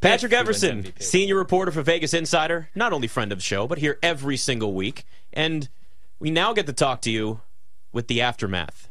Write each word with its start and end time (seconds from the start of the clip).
Patrick 0.00 0.32
Everson, 0.32 0.92
senior 1.00 1.36
reporter 1.36 1.72
for 1.72 1.82
Vegas 1.82 2.14
Insider, 2.14 2.68
not 2.74 2.92
only 2.92 3.08
friend 3.08 3.32
of 3.32 3.38
the 3.38 3.42
show, 3.42 3.66
but 3.66 3.78
here 3.78 3.98
every 4.02 4.36
single 4.36 4.72
week. 4.72 5.04
And 5.32 5.68
we 6.18 6.30
now 6.30 6.52
get 6.52 6.66
to 6.66 6.72
talk 6.72 7.00
to 7.02 7.10
you 7.10 7.40
with 7.92 8.06
the 8.06 8.20
aftermath, 8.20 8.88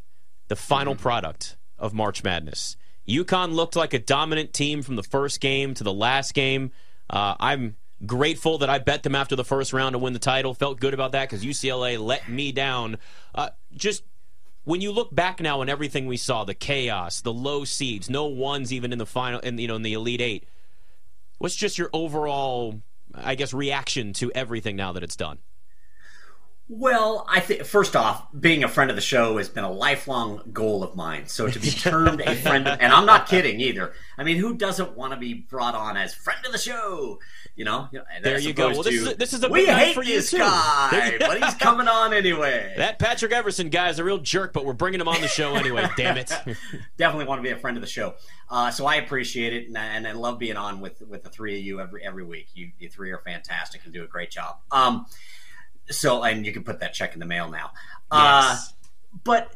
the 0.48 0.56
final 0.56 0.94
mm-hmm. 0.94 1.02
product 1.02 1.56
of 1.78 1.94
March 1.94 2.22
Madness. 2.22 2.76
UConn 3.08 3.54
looked 3.54 3.74
like 3.74 3.94
a 3.94 3.98
dominant 3.98 4.52
team 4.52 4.82
from 4.82 4.96
the 4.96 5.02
first 5.02 5.40
game 5.40 5.72
to 5.74 5.84
the 5.84 5.92
last 5.92 6.34
game. 6.34 6.72
Uh, 7.08 7.34
I'm 7.40 7.76
grateful 8.04 8.58
that 8.58 8.68
I 8.68 8.78
bet 8.78 9.02
them 9.02 9.14
after 9.14 9.34
the 9.34 9.44
first 9.44 9.72
round 9.72 9.94
to 9.94 9.98
win 9.98 10.12
the 10.12 10.18
title. 10.18 10.52
Felt 10.52 10.78
good 10.78 10.94
about 10.94 11.12
that 11.12 11.28
because 11.28 11.44
UCLA 11.44 11.98
let 11.98 12.28
me 12.28 12.52
down. 12.52 12.98
Uh, 13.34 13.48
just 13.74 14.02
when 14.64 14.82
you 14.82 14.92
look 14.92 15.14
back 15.14 15.40
now 15.40 15.62
on 15.62 15.70
everything 15.70 16.06
we 16.06 16.18
saw, 16.18 16.44
the 16.44 16.54
chaos, 16.54 17.22
the 17.22 17.32
low 17.32 17.64
seeds, 17.64 18.10
no 18.10 18.26
ones 18.26 18.72
even 18.72 18.92
in 18.92 18.98
the 18.98 19.06
final, 19.06 19.40
in 19.40 19.56
you 19.56 19.68
know, 19.68 19.76
in 19.76 19.82
the 19.82 19.94
Elite 19.94 20.20
Eight. 20.20 20.44
What's 21.38 21.56
just 21.56 21.78
your 21.78 21.88
overall, 21.92 22.82
I 23.14 23.34
guess, 23.36 23.54
reaction 23.54 24.12
to 24.14 24.32
everything 24.32 24.76
now 24.76 24.92
that 24.92 25.02
it's 25.02 25.16
done? 25.16 25.38
Well, 26.70 27.24
I 27.26 27.40
think 27.40 27.64
first 27.64 27.96
off, 27.96 28.26
being 28.38 28.62
a 28.62 28.68
friend 28.68 28.90
of 28.90 28.96
the 28.96 29.02
show 29.02 29.38
has 29.38 29.48
been 29.48 29.64
a 29.64 29.70
lifelong 29.70 30.42
goal 30.52 30.82
of 30.82 30.94
mine. 30.94 31.26
So 31.26 31.48
to 31.48 31.58
be 31.58 31.70
termed 31.70 32.20
a 32.20 32.34
friend, 32.34 32.68
of, 32.68 32.78
and 32.80 32.92
I'm 32.92 33.06
not 33.06 33.26
kidding 33.26 33.58
either. 33.60 33.94
I 34.18 34.24
mean, 34.24 34.36
who 34.36 34.54
doesn't 34.54 34.94
want 34.94 35.14
to 35.14 35.18
be 35.18 35.32
brought 35.32 35.74
on 35.74 35.96
as 35.96 36.12
friend 36.12 36.44
of 36.44 36.52
the 36.52 36.58
show? 36.58 37.20
You 37.56 37.64
know, 37.64 37.88
there 38.22 38.38
you 38.38 38.52
go. 38.52 38.68
Well, 38.68 38.82
this, 38.82 38.94
is 38.94 39.08
a, 39.08 39.14
this 39.14 39.32
is 39.32 39.42
a 39.42 39.48
we 39.48 39.64
hate 39.64 39.94
for 39.94 40.04
this 40.04 40.30
guy, 40.30 41.16
but 41.18 41.42
he's 41.42 41.54
coming 41.54 41.88
on 41.88 42.12
anyway. 42.12 42.74
That 42.76 42.98
Patrick 42.98 43.32
Everson 43.32 43.70
guy 43.70 43.88
is 43.88 43.98
a 43.98 44.04
real 44.04 44.18
jerk, 44.18 44.52
but 44.52 44.66
we're 44.66 44.74
bringing 44.74 45.00
him 45.00 45.08
on 45.08 45.22
the 45.22 45.28
show 45.28 45.54
anyway. 45.54 45.88
damn 45.96 46.18
it! 46.18 46.30
Definitely 46.98 47.24
want 47.24 47.38
to 47.38 47.42
be 47.42 47.50
a 47.50 47.58
friend 47.58 47.78
of 47.78 47.80
the 47.80 47.88
show. 47.88 48.14
Uh, 48.50 48.70
so 48.70 48.84
I 48.84 48.96
appreciate 48.96 49.54
it, 49.54 49.66
and, 49.68 49.76
and, 49.78 50.06
I 50.06 50.12
love 50.12 50.38
being 50.38 50.56
on 50.56 50.80
with 50.80 51.00
with 51.02 51.22
the 51.22 51.30
three 51.30 51.58
of 51.58 51.64
you 51.64 51.80
every 51.80 52.04
every 52.04 52.24
week. 52.24 52.48
You, 52.54 52.70
you 52.78 52.90
three 52.90 53.10
are 53.10 53.18
fantastic 53.18 53.80
and 53.84 53.92
do 53.92 54.04
a 54.04 54.06
great 54.06 54.30
job. 54.30 54.58
Um, 54.70 55.06
so, 55.90 56.22
and 56.22 56.44
you 56.46 56.52
can 56.52 56.64
put 56.64 56.80
that 56.80 56.94
check 56.94 57.14
in 57.14 57.20
the 57.20 57.26
mail 57.26 57.50
now. 57.50 57.70
Uh, 58.10 58.42
yes. 58.50 58.68
Uh, 58.68 59.18
but 59.24 59.52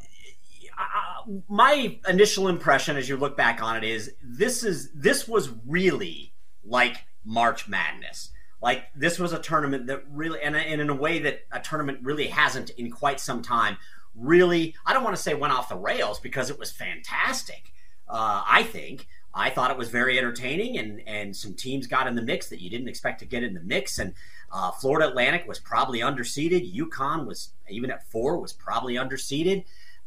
uh, 0.79 1.31
my 1.49 1.99
initial 2.09 2.49
impression, 2.49 2.97
as 2.97 3.09
you 3.09 3.17
look 3.17 3.37
back 3.37 3.63
on 3.63 3.77
it, 3.77 3.85
is 3.85 4.15
this 4.23 4.65
is 4.65 4.91
this 4.93 5.29
was 5.29 5.51
really 5.67 6.33
like 6.65 7.05
March 7.25 7.69
Madness. 7.69 8.31
Like 8.61 8.85
this 8.95 9.19
was 9.19 9.33
a 9.33 9.39
tournament 9.39 9.87
that 9.89 10.05
really, 10.11 10.41
and, 10.41 10.55
and 10.57 10.81
in 10.81 10.89
a 10.89 10.95
way 10.95 11.19
that 11.21 11.41
a 11.51 11.61
tournament 11.61 11.99
really 12.03 12.29
hasn't 12.29 12.71
in 12.71 12.91
quite 12.91 13.21
some 13.21 13.43
time. 13.43 13.77
Really, 14.15 14.75
I 14.85 14.93
don't 14.93 15.05
want 15.05 15.17
to 15.17 15.23
say 15.23 15.35
went 15.35 15.53
off 15.53 15.69
the 15.69 15.77
rails 15.77 16.21
because 16.21 16.51
it 16.51 16.59
was 16.59 16.71
fantastic. 16.71 17.73
Uh, 18.09 18.45
I 18.47 18.63
think 18.63 19.09
I 19.35 19.51
thought 19.51 19.71
it 19.71 19.79
was 19.79 19.89
very 19.89 20.19
entertaining, 20.19 20.77
and 20.79 21.03
and 21.07 21.35
some 21.35 21.55
teams 21.55 21.87
got 21.87 22.07
in 22.07 22.15
the 22.15 22.23
mix 22.23 22.49
that 22.51 22.61
you 22.61 22.69
didn't 22.69 22.89
expect 22.89 23.21
to 23.21 23.27
get 23.27 23.43
in 23.43 23.55
the 23.55 23.61
mix, 23.61 23.99
and 23.99 24.15
uh, 24.53 24.71
Florida 24.71 25.09
Atlantic 25.09 25.47
was 25.49 25.59
probably 25.59 26.01
underseeded. 26.01 26.75
UConn 26.77 27.27
was 27.27 27.51
even 27.69 27.91
at 27.91 28.07
four 28.11 28.39
was 28.39 28.53
probably 28.53 28.95
underseeded. 28.95 29.65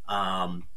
Um, 0.08 0.68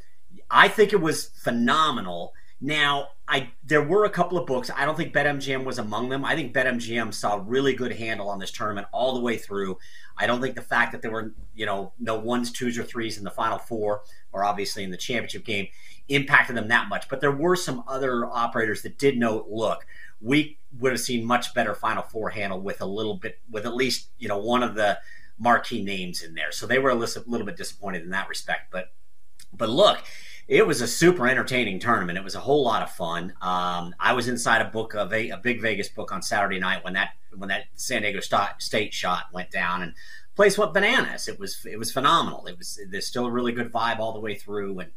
I 0.50 0.68
think 0.68 0.92
it 0.92 1.00
was 1.00 1.26
phenomenal. 1.26 2.32
Now, 2.60 3.08
I 3.28 3.50
there 3.62 3.82
were 3.82 4.04
a 4.04 4.10
couple 4.10 4.38
of 4.38 4.46
books. 4.46 4.70
I 4.74 4.84
don't 4.84 4.96
think 4.96 5.12
BetMGM 5.12 5.64
was 5.64 5.78
among 5.78 6.08
them. 6.08 6.24
I 6.24 6.34
think 6.34 6.54
BetMGM 6.54 7.14
saw 7.14 7.36
a 7.36 7.40
really 7.40 7.74
good 7.74 7.92
handle 7.92 8.28
on 8.28 8.38
this 8.38 8.50
tournament 8.50 8.88
all 8.90 9.14
the 9.14 9.20
way 9.20 9.36
through. 9.36 9.78
I 10.16 10.26
don't 10.26 10.40
think 10.40 10.56
the 10.56 10.62
fact 10.62 10.90
that 10.92 11.02
there 11.02 11.10
were 11.10 11.34
you 11.54 11.66
know 11.66 11.92
no 12.00 12.16
ones, 12.16 12.50
twos, 12.50 12.78
or 12.78 12.84
threes 12.84 13.18
in 13.18 13.24
the 13.24 13.30
final 13.30 13.58
four, 13.58 14.02
or 14.32 14.44
obviously 14.44 14.82
in 14.82 14.90
the 14.90 14.96
championship 14.96 15.44
game, 15.44 15.68
impacted 16.08 16.56
them 16.56 16.68
that 16.68 16.88
much. 16.88 17.08
But 17.08 17.20
there 17.20 17.30
were 17.30 17.54
some 17.54 17.84
other 17.86 18.26
operators 18.26 18.82
that 18.82 18.98
did 18.98 19.18
note, 19.18 19.46
look, 19.48 19.86
we 20.20 20.58
would 20.78 20.92
have 20.92 21.00
seen 21.00 21.24
much 21.24 21.54
better 21.54 21.74
Final 21.74 22.02
Four 22.02 22.30
handle 22.30 22.60
with 22.60 22.80
a 22.80 22.86
little 22.86 23.14
bit, 23.16 23.38
with 23.50 23.66
at 23.66 23.74
least 23.74 24.08
you 24.18 24.28
know 24.28 24.38
one 24.38 24.62
of 24.62 24.74
the 24.74 24.98
marquee 25.38 25.82
names 25.82 26.22
in 26.22 26.34
there. 26.34 26.52
So 26.52 26.66
they 26.66 26.78
were 26.78 26.90
a 26.90 26.94
little, 26.94 27.44
bit 27.44 27.56
disappointed 27.56 28.02
in 28.02 28.10
that 28.10 28.28
respect. 28.28 28.70
But 28.70 28.92
but 29.52 29.68
look, 29.68 29.98
it 30.46 30.66
was 30.66 30.80
a 30.80 30.86
super 30.86 31.26
entertaining 31.28 31.78
tournament. 31.78 32.18
It 32.18 32.24
was 32.24 32.34
a 32.34 32.40
whole 32.40 32.64
lot 32.64 32.82
of 32.82 32.90
fun. 32.90 33.32
Um, 33.40 33.94
I 34.00 34.12
was 34.12 34.28
inside 34.28 34.60
a 34.60 34.66
book 34.70 34.94
of 34.94 35.12
a, 35.12 35.30
a, 35.30 35.36
big 35.36 35.62
Vegas 35.62 35.88
book 35.88 36.12
on 36.12 36.22
Saturday 36.22 36.58
night 36.58 36.84
when 36.84 36.94
that 36.94 37.10
when 37.36 37.48
that 37.48 37.64
San 37.76 38.02
Diego 38.02 38.20
State 38.58 38.92
shot 38.92 39.26
went 39.32 39.50
down 39.50 39.82
and 39.82 39.94
place 40.34 40.58
went 40.58 40.74
bananas. 40.74 41.28
It 41.28 41.38
was 41.38 41.64
it 41.64 41.78
was 41.78 41.92
phenomenal. 41.92 42.46
It 42.46 42.58
was 42.58 42.80
there's 42.90 43.06
still 43.06 43.26
a 43.26 43.30
really 43.30 43.52
good 43.52 43.72
vibe 43.72 43.98
all 43.98 44.12
the 44.12 44.20
way 44.20 44.34
through 44.34 44.80
and. 44.80 44.90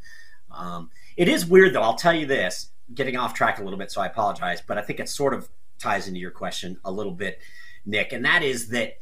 Um, 0.54 0.90
it 1.16 1.30
is 1.30 1.46
weird 1.46 1.74
though. 1.74 1.82
I'll 1.82 1.96
tell 1.96 2.14
you 2.14 2.26
this 2.26 2.72
getting 2.94 3.18
off 3.18 3.34
track 3.34 3.60
a 3.60 3.64
little 3.64 3.80
bit, 3.80 3.92
so 3.92 4.02
I 4.02 4.08
apologize. 4.08 4.62
But 4.66 4.78
I 4.78 4.82
think 4.82 5.00
it 5.00 5.10
sort 5.10 5.34
of 5.34 5.50
ties 5.80 6.08
into 6.08 6.20
your 6.20 6.32
question 6.32 6.78
a 6.86 6.92
little 6.92 7.14
bit, 7.14 7.40
Nick, 7.86 8.14
and 8.14 8.26
that 8.26 8.44
is 8.44 8.70
that 8.70 8.98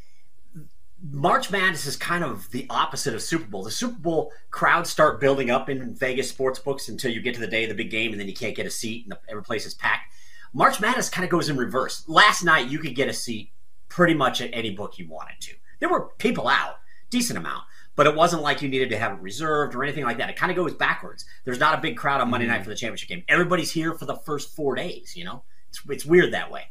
March 1.02 1.50
Madness 1.50 1.86
is 1.86 1.96
kind 1.96 2.24
of 2.24 2.50
the 2.52 2.68
opposite 2.70 3.14
of 3.14 3.22
Super 3.22 3.46
Bowl. 3.46 3.64
The 3.64 3.72
Super 3.72 4.00
Bowl 4.00 4.32
crowds 4.52 4.90
start 4.90 5.22
building 5.22 5.50
up 5.50 5.70
in 5.70 5.96
Vegas 5.96 6.30
sports 6.30 6.60
books 6.60 6.90
until 6.90 7.12
you 7.12 7.22
get 7.22 7.34
to 7.36 7.40
the 7.40 7.48
day 7.48 7.64
of 7.64 7.70
the 7.70 7.76
big 7.76 7.90
game, 7.90 8.12
and 8.12 8.20
then 8.20 8.28
you 8.28 8.34
can't 8.34 8.56
get 8.56 8.66
a 8.66 8.72
seat, 8.72 9.06
and 9.06 9.18
every 9.30 9.44
place 9.44 9.66
is 9.66 9.74
packed. 9.74 10.14
March 10.54 10.82
Madness 10.82 11.10
kind 11.10 11.24
of 11.24 11.32
goes 11.32 11.48
in 11.48 11.58
reverse. 11.58 12.04
Last 12.08 12.44
night, 12.44 12.70
you 12.70 12.80
could 12.80 12.96
get 12.96 13.08
a 13.08 13.14
seat 13.14 13.52
pretty 13.88 14.14
much 14.14 14.42
at 14.42 14.50
any 14.52 14.72
book 14.72 14.98
you 14.98 15.08
wanted 15.08 15.40
to. 15.42 15.54
There 15.80 15.90
were 15.90 16.10
people 16.18 16.48
out, 16.48 16.80
decent 17.10 17.38
amount 17.38 17.64
but 18.00 18.08
it 18.08 18.16
wasn't 18.16 18.42
like 18.42 18.62
you 18.62 18.70
needed 18.70 18.90
to 18.92 18.98
have 18.98 19.12
it 19.12 19.20
reserved 19.20 19.76
or 19.76 19.84
anything 19.84 20.06
like 20.06 20.18
that. 20.20 20.30
It 20.30 20.38
kind 20.38 20.50
of 20.50 20.56
goes 20.56 20.74
backwards. 20.74 21.26
There's 21.44 21.60
not 21.60 21.78
a 21.78 21.82
big 21.82 21.98
crowd 21.98 22.22
on 22.22 22.30
Monday 22.30 22.46
mm 22.46 22.52
night 22.52 22.64
for 22.64 22.70
the 22.70 22.76
championship 22.78 23.10
game. 23.10 23.26
Everybody's 23.28 23.72
here 23.72 23.94
for 23.94 24.06
the 24.06 24.16
first 24.16 24.56
four 24.56 24.74
days. 24.76 25.18
You 25.18 25.26
know, 25.26 25.44
it's 25.68 25.82
it's 25.90 26.06
weird 26.06 26.32
that 26.32 26.50
way. 26.50 26.70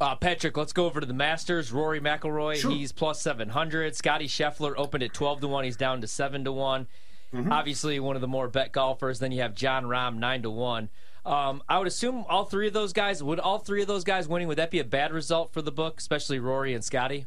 Uh, 0.00 0.16
Patrick, 0.16 0.56
let's 0.56 0.72
go 0.72 0.86
over 0.86 0.98
to 0.98 1.06
the 1.06 1.14
Masters. 1.14 1.70
Rory 1.70 2.00
McIlroy, 2.00 2.56
sure. 2.56 2.72
he's 2.72 2.90
plus 2.90 3.22
seven 3.22 3.50
hundred. 3.50 3.94
Scotty 3.94 4.26
Scheffler 4.26 4.74
opened 4.76 5.04
at 5.04 5.14
twelve 5.14 5.38
to 5.38 5.46
one. 5.46 5.62
He's 5.62 5.76
down 5.76 6.00
to 6.00 6.08
seven 6.08 6.42
to 6.46 6.50
one. 6.50 6.88
Mm-hmm. 7.32 7.52
Obviously, 7.52 8.00
one 8.00 8.16
of 8.16 8.22
the 8.22 8.26
more 8.26 8.48
bet 8.48 8.72
golfers. 8.72 9.20
Then 9.20 9.30
you 9.30 9.42
have 9.42 9.54
Jon 9.54 9.84
Rahm 9.84 10.16
nine 10.16 10.42
to 10.42 10.50
one. 10.50 10.88
Um, 11.24 11.62
I 11.68 11.78
would 11.78 11.86
assume 11.86 12.24
all 12.28 12.44
three 12.44 12.66
of 12.66 12.72
those 12.72 12.92
guys 12.92 13.22
would 13.22 13.38
all 13.38 13.58
three 13.58 13.82
of 13.82 13.86
those 13.86 14.02
guys 14.02 14.26
winning. 14.26 14.48
Would 14.48 14.58
that 14.58 14.72
be 14.72 14.80
a 14.80 14.84
bad 14.84 15.12
result 15.12 15.52
for 15.52 15.62
the 15.62 15.70
book, 15.70 16.00
especially 16.00 16.40
Rory 16.40 16.74
and 16.74 16.82
Scotty? 16.82 17.26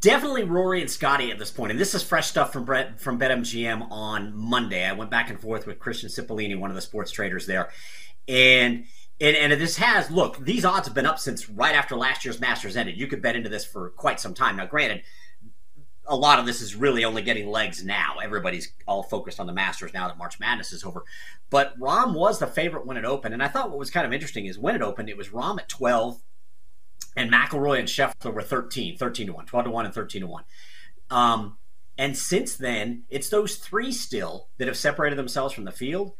Definitely 0.00 0.44
Rory 0.44 0.80
and 0.80 0.90
Scotty 0.90 1.30
at 1.30 1.38
this 1.38 1.50
point, 1.50 1.70
and 1.70 1.80
this 1.80 1.94
is 1.94 2.02
fresh 2.02 2.28
stuff 2.28 2.52
from 2.52 2.64
Brett 2.64 3.00
from 3.00 3.18
BetMGM 3.18 3.90
on 3.90 4.36
Monday. 4.36 4.84
I 4.84 4.92
went 4.92 5.10
back 5.10 5.30
and 5.30 5.40
forth 5.40 5.66
with 5.66 5.78
Christian 5.78 6.08
Cipollini, 6.08 6.58
one 6.58 6.70
of 6.70 6.76
the 6.76 6.82
sports 6.82 7.10
traders 7.10 7.46
there, 7.46 7.70
and 8.28 8.86
and 9.20 9.36
and 9.36 9.52
this 9.60 9.76
has 9.76 10.10
look. 10.10 10.44
These 10.44 10.64
odds 10.64 10.86
have 10.86 10.94
been 10.94 11.06
up 11.06 11.18
since 11.18 11.48
right 11.48 11.74
after 11.74 11.96
last 11.96 12.24
year's 12.24 12.40
Masters 12.40 12.76
ended. 12.76 12.98
You 12.98 13.06
could 13.06 13.22
bet 13.22 13.36
into 13.36 13.48
this 13.48 13.64
for 13.64 13.90
quite 13.90 14.20
some 14.20 14.34
time. 14.34 14.56
Now, 14.56 14.66
granted, 14.66 15.02
a 16.06 16.16
lot 16.16 16.38
of 16.38 16.46
this 16.46 16.60
is 16.60 16.74
really 16.74 17.04
only 17.04 17.22
getting 17.22 17.48
legs 17.48 17.84
now. 17.84 18.16
Everybody's 18.22 18.72
all 18.86 19.02
focused 19.02 19.40
on 19.40 19.46
the 19.46 19.52
Masters 19.52 19.92
now 19.94 20.08
that 20.08 20.18
March 20.18 20.38
Madness 20.38 20.72
is 20.72 20.84
over. 20.84 21.04
But 21.50 21.78
Rahm 21.78 22.14
was 22.14 22.38
the 22.38 22.46
favorite 22.46 22.86
when 22.86 22.96
it 22.96 23.04
opened, 23.04 23.34
and 23.34 23.42
I 23.42 23.48
thought 23.48 23.70
what 23.70 23.78
was 23.78 23.90
kind 23.90 24.06
of 24.06 24.12
interesting 24.12 24.46
is 24.46 24.58
when 24.58 24.74
it 24.74 24.82
opened, 24.82 25.08
it 25.08 25.16
was 25.16 25.28
Rahm 25.28 25.58
at 25.58 25.68
twelve 25.68 26.20
and 27.16 27.32
McIlroy 27.32 27.78
and 27.78 27.88
Scheffler 27.88 28.32
were 28.32 28.42
13, 28.42 28.96
13 28.96 29.26
to 29.28 29.32
1, 29.32 29.46
12 29.46 29.64
to 29.64 29.70
1, 29.70 29.84
and 29.86 29.94
13 29.94 30.20
to 30.20 30.26
1. 30.26 30.44
Um, 31.10 31.56
and 31.98 32.16
since 32.16 32.56
then, 32.56 33.04
it's 33.08 33.30
those 33.30 33.56
three 33.56 33.90
still 33.90 34.48
that 34.58 34.68
have 34.68 34.76
separated 34.76 35.16
themselves 35.16 35.54
from 35.54 35.64
the 35.64 35.72
field. 35.72 36.12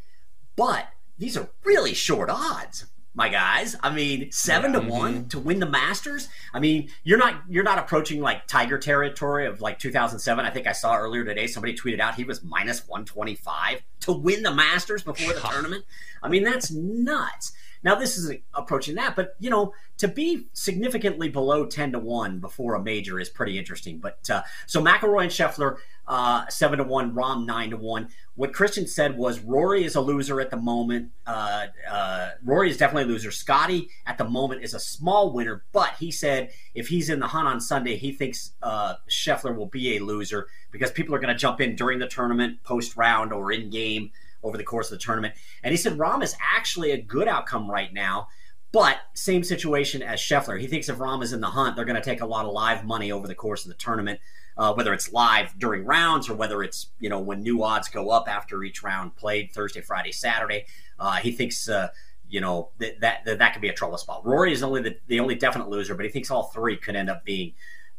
But 0.56 0.88
these 1.18 1.36
are 1.36 1.50
really 1.64 1.92
short 1.92 2.30
odds, 2.30 2.86
my 3.14 3.28
guys. 3.28 3.76
I 3.82 3.94
mean, 3.94 4.32
seven 4.32 4.72
yeah, 4.72 4.80
to 4.80 4.86
one 4.86 5.14
mm-hmm. 5.14 5.28
to 5.28 5.38
win 5.38 5.58
the 5.58 5.68
Masters. 5.68 6.28
I 6.54 6.60
mean, 6.60 6.88
you're 7.04 7.18
not 7.18 7.42
you're 7.48 7.64
not 7.64 7.78
approaching 7.78 8.22
like 8.22 8.46
Tiger 8.46 8.78
territory 8.78 9.46
of 9.46 9.60
like 9.60 9.78
2007. 9.78 10.46
I 10.46 10.50
think 10.50 10.66
I 10.66 10.72
saw 10.72 10.96
earlier 10.96 11.24
today 11.24 11.46
somebody 11.46 11.76
tweeted 11.76 12.00
out 12.00 12.14
he 12.14 12.24
was 12.24 12.42
minus 12.42 12.88
125 12.88 13.82
to 14.00 14.12
win 14.12 14.42
the 14.42 14.54
Masters 14.54 15.02
before 15.02 15.34
the 15.34 15.40
tournament. 15.40 15.84
I 16.22 16.28
mean, 16.28 16.42
that's 16.42 16.70
nuts. 16.70 17.52
Now 17.86 17.94
this 17.94 18.18
is 18.18 18.32
approaching 18.52 18.96
that, 18.96 19.14
but 19.14 19.36
you 19.38 19.48
know, 19.48 19.72
to 19.98 20.08
be 20.08 20.48
significantly 20.52 21.28
below 21.28 21.66
ten 21.66 21.92
to 21.92 22.00
one 22.00 22.40
before 22.40 22.74
a 22.74 22.82
major 22.82 23.20
is 23.20 23.28
pretty 23.28 23.56
interesting. 23.56 23.98
But 23.98 24.28
uh, 24.28 24.42
so 24.66 24.82
McIlroy 24.82 25.22
and 25.22 25.30
Scheffler 25.30 25.76
uh, 26.08 26.48
seven 26.48 26.78
to 26.78 26.84
one, 26.84 27.14
Rahm 27.14 27.46
nine 27.46 27.70
to 27.70 27.76
one. 27.76 28.08
What 28.34 28.52
Christian 28.52 28.88
said 28.88 29.16
was 29.16 29.38
Rory 29.38 29.84
is 29.84 29.94
a 29.94 30.00
loser 30.00 30.40
at 30.40 30.50
the 30.50 30.56
moment. 30.56 31.12
Uh, 31.28 31.66
uh, 31.88 32.30
Rory 32.44 32.70
is 32.70 32.76
definitely 32.76 33.04
a 33.04 33.14
loser. 33.14 33.30
Scotty 33.30 33.88
at 34.04 34.18
the 34.18 34.24
moment 34.24 34.64
is 34.64 34.74
a 34.74 34.80
small 34.80 35.32
winner, 35.32 35.62
but 35.70 35.94
he 36.00 36.10
said 36.10 36.50
if 36.74 36.88
he's 36.88 37.08
in 37.08 37.20
the 37.20 37.28
hunt 37.28 37.46
on 37.46 37.60
Sunday, 37.60 37.96
he 37.96 38.10
thinks 38.10 38.50
uh, 38.62 38.94
Scheffler 39.08 39.56
will 39.56 39.66
be 39.66 39.96
a 39.96 40.00
loser 40.00 40.48
because 40.72 40.90
people 40.90 41.14
are 41.14 41.20
going 41.20 41.32
to 41.32 41.38
jump 41.38 41.60
in 41.60 41.76
during 41.76 42.00
the 42.00 42.08
tournament, 42.08 42.64
post 42.64 42.96
round, 42.96 43.32
or 43.32 43.52
in 43.52 43.70
game 43.70 44.10
over 44.42 44.56
the 44.56 44.64
course 44.64 44.90
of 44.90 44.98
the 44.98 45.04
tournament. 45.04 45.34
And 45.62 45.72
he 45.72 45.76
said 45.76 45.98
Rahm 45.98 46.22
is 46.22 46.36
actually 46.40 46.92
a 46.92 47.00
good 47.00 47.28
outcome 47.28 47.70
right 47.70 47.92
now, 47.92 48.28
but 48.72 48.98
same 49.14 49.42
situation 49.44 50.02
as 50.02 50.20
Scheffler. 50.20 50.60
He 50.60 50.66
thinks 50.66 50.88
if 50.88 50.96
Rahm 50.96 51.22
is 51.22 51.32
in 51.32 51.40
the 51.40 51.48
hunt, 51.48 51.76
they're 51.76 51.84
going 51.84 52.00
to 52.00 52.02
take 52.02 52.20
a 52.20 52.26
lot 52.26 52.46
of 52.46 52.52
live 52.52 52.84
money 52.84 53.12
over 53.12 53.26
the 53.26 53.34
course 53.34 53.64
of 53.64 53.68
the 53.68 53.76
tournament, 53.76 54.20
uh, 54.56 54.74
whether 54.74 54.92
it's 54.92 55.12
live 55.12 55.58
during 55.58 55.84
rounds 55.84 56.28
or 56.28 56.34
whether 56.34 56.62
it's 56.62 56.88
you 57.00 57.08
know 57.08 57.20
when 57.20 57.42
new 57.42 57.62
odds 57.62 57.88
go 57.88 58.10
up 58.10 58.28
after 58.28 58.62
each 58.64 58.82
round 58.82 59.16
played 59.16 59.52
Thursday, 59.52 59.80
Friday, 59.80 60.12
Saturday. 60.12 60.66
Uh, 60.98 61.16
he 61.16 61.32
thinks. 61.32 61.68
Uh, 61.68 61.88
you 62.28 62.40
know 62.40 62.70
that 62.78 63.00
that 63.00 63.24
that, 63.24 63.38
that 63.38 63.52
could 63.52 63.62
be 63.62 63.68
a 63.68 63.72
trouble 63.72 63.96
spot. 63.98 64.26
Rory 64.26 64.52
is 64.52 64.62
only 64.62 64.82
the, 64.82 64.96
the 65.06 65.20
only 65.20 65.36
definite 65.36 65.68
loser, 65.68 65.94
but 65.94 66.04
he 66.04 66.10
thinks 66.10 66.28
all 66.28 66.44
three 66.44 66.76
could 66.76 66.96
end 66.96 67.08
up 67.08 67.24
being 67.24 67.54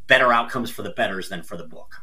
better 0.07 0.33
outcomes 0.33 0.69
for 0.69 0.83
the 0.83 0.89
betters 0.89 1.29
than 1.29 1.43
for 1.43 1.57
the 1.57 1.63
book. 1.63 2.01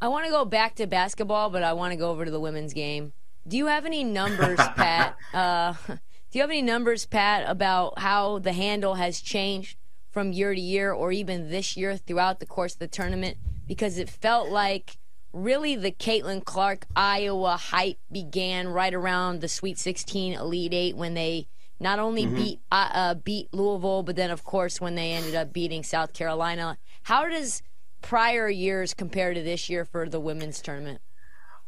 I 0.00 0.08
want 0.08 0.26
to 0.26 0.30
go 0.30 0.44
back 0.44 0.74
to 0.76 0.86
basketball, 0.86 1.50
but 1.50 1.62
I 1.62 1.72
want 1.72 1.92
to 1.92 1.96
go 1.96 2.10
over 2.10 2.24
to 2.24 2.30
the 2.30 2.40
women's 2.40 2.74
game. 2.74 3.12
Do 3.46 3.56
you 3.56 3.66
have 3.66 3.86
any 3.86 4.02
numbers, 4.02 4.58
Pat? 4.76 5.16
Uh, 5.32 5.74
do 5.88 5.98
you 6.32 6.40
have 6.40 6.50
any 6.50 6.62
numbers, 6.62 7.06
Pat, 7.06 7.48
about 7.48 7.98
how 7.98 8.38
the 8.38 8.52
handle 8.52 8.94
has 8.94 9.20
changed 9.20 9.78
from 10.10 10.32
year 10.32 10.54
to 10.54 10.60
year, 10.60 10.92
or 10.92 11.12
even 11.12 11.50
this 11.50 11.76
year 11.76 11.96
throughout 11.96 12.40
the 12.40 12.46
course 12.46 12.74
of 12.74 12.78
the 12.80 12.88
tournament? 12.88 13.36
Because 13.66 13.98
it 13.98 14.08
felt 14.08 14.48
like 14.48 14.96
really 15.32 15.76
the 15.76 15.92
Caitlin 15.92 16.44
Clark 16.44 16.86
Iowa 16.96 17.56
hype 17.56 17.98
began 18.10 18.68
right 18.68 18.94
around 18.94 19.40
the 19.40 19.48
Sweet 19.48 19.78
16 19.78 20.32
Elite 20.32 20.74
Eight 20.74 20.96
when 20.96 21.14
they 21.14 21.46
not 21.78 21.98
only 21.98 22.24
mm-hmm. 22.24 22.36
beat 22.36 22.60
uh, 22.72 22.90
uh, 22.92 23.14
beat 23.14 23.52
Louisville, 23.52 24.02
but 24.02 24.16
then 24.16 24.30
of 24.30 24.44
course 24.44 24.80
when 24.80 24.94
they 24.94 25.12
ended 25.12 25.34
up 25.34 25.52
beating 25.52 25.82
South 25.82 26.12
Carolina. 26.12 26.78
How 27.02 27.28
does 27.28 27.62
prior 28.00 28.48
years 28.48 28.94
compare 28.94 29.34
to 29.34 29.42
this 29.42 29.68
year 29.68 29.84
for 29.84 30.08
the 30.08 30.20
women's 30.20 30.62
tournament? 30.62 31.00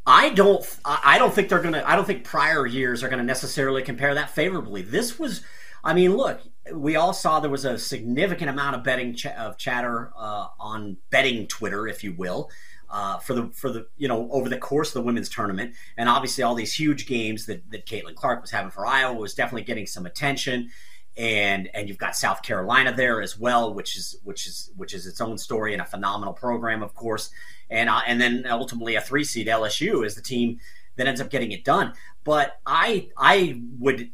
I 0.09 0.31
don't. 0.31 0.65
I 0.87 1.19
don't 1.19 1.35
think 1.35 1.51
they're 1.51 1.61
gonna. 1.61 1.83
I 1.85 1.95
don't 1.95 2.07
think 2.07 2.25
prior 2.25 2.67
years 2.67 3.03
are 3.03 3.11
gonna 3.11 3.23
necessarily 3.23 3.83
compare 3.83 4.15
that 4.15 4.31
favorably. 4.31 4.81
This 4.81 5.19
was. 5.19 5.43
I 5.85 5.93
mean, 5.93 6.17
look, 6.17 6.41
we 6.73 6.97
all 6.97 7.13
saw 7.13 7.41
there 7.41 7.51
was 7.51 7.67
a 7.67 7.79
significant 7.79 8.49
amount 8.49 8.75
of 8.75 8.83
betting 8.83 9.15
ch- 9.15 9.27
of 9.27 9.59
chatter 9.59 10.11
uh, 10.17 10.49
on 10.59 10.97
betting 11.11 11.47
Twitter, 11.47 11.87
if 11.87 12.03
you 12.03 12.15
will, 12.15 12.51
uh, 12.89 13.19
for 13.19 13.35
the 13.35 13.49
for 13.49 13.71
the 13.71 13.87
you 13.99 14.09
know 14.09 14.31
over 14.33 14.49
the 14.49 14.57
course 14.57 14.89
of 14.89 14.95
the 14.95 15.03
women's 15.03 15.29
tournament, 15.29 15.75
and 15.99 16.09
obviously 16.09 16.43
all 16.43 16.55
these 16.55 16.73
huge 16.73 17.07
games 17.07 17.45
that 17.45 17.71
that 17.71 17.85
Caitlin 17.85 18.15
Clark 18.15 18.41
was 18.41 18.51
having 18.51 18.71
for 18.71 18.87
Iowa 18.87 19.15
was 19.15 19.35
definitely 19.35 19.65
getting 19.65 19.87
some 19.87 20.07
attention, 20.07 20.71
and 21.19 21.69
and 21.75 21.87
you've 21.87 21.99
got 21.99 22.17
South 22.17 22.43
Carolina 22.43 22.95
there 22.97 23.21
as 23.21 23.39
well, 23.39 23.75
which 23.75 23.95
is 23.95 24.17
which 24.25 24.47
is 24.47 24.71
which 24.75 24.95
is 24.95 25.07
its 25.07 25.21
own 25.21 25.37
story 25.37 25.75
and 25.75 25.83
a 25.83 25.87
phenomenal 25.87 26.33
program, 26.33 26.83
of 26.83 26.95
course, 26.95 27.29
and 27.71 27.89
uh, 27.89 28.01
and 28.07 28.21
then 28.21 28.47
ultimately 28.49 28.95
a 28.95 29.01
three 29.01 29.25
seed 29.25 29.47
LSU 29.47 30.05
is 30.05 30.15
the 30.15 30.23
team 30.23 30.59
that 30.97 31.07
ends 31.07 31.21
up 31.21 31.31
getting 31.31 31.53
it 31.53 31.65
done. 31.65 31.93
But 32.25 32.59
I 32.67 33.09
I 33.17 33.61
would 33.79 34.11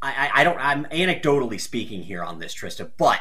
I, 0.00 0.30
I 0.34 0.44
don't 0.44 0.58
I'm 0.58 0.84
anecdotally 0.86 1.60
speaking 1.60 2.02
here 2.02 2.22
on 2.22 2.38
this 2.38 2.54
Trista, 2.54 2.90
but 2.96 3.20